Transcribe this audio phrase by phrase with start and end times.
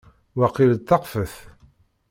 [0.39, 1.33] Waqil d taxfet.